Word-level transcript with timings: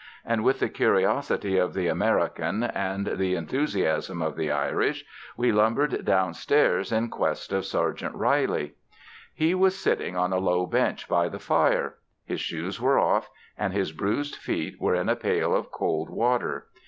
And 0.25 0.43
with 0.43 0.59
the 0.61 0.67
curiosity 0.67 1.59
of 1.59 1.75
the 1.75 1.87
American 1.87 2.63
and 2.63 3.05
the 3.17 3.35
enthusiasm 3.35 4.19
of 4.19 4.35
the 4.35 4.49
Irish 4.51 5.05
we 5.37 5.51
lumbered 5.51 6.03
downstairs 6.03 6.91
in 6.91 7.07
quest 7.11 7.53
of 7.53 7.67
Sergeant 7.67 8.15
Reilly. 8.15 8.73
He 9.31 9.53
was 9.53 9.77
sitting 9.77 10.17
on 10.17 10.33
a 10.33 10.39
low 10.39 10.65
bench 10.65 11.07
by 11.07 11.29
the 11.29 11.37
fire. 11.37 11.97
His 12.25 12.41
shoes 12.41 12.81
were 12.81 12.97
off 12.97 13.29
and 13.55 13.73
his 13.73 13.91
bruised 13.91 14.35
feet 14.37 14.81
were 14.81 14.95
in 14.95 15.07
a 15.07 15.15
pail 15.15 15.55
of 15.55 15.69
cold 15.71 16.09
water. 16.09 16.65